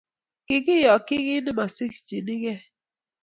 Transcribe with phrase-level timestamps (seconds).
[0.45, 2.59] Kikiyochi kit ne mosikchinei.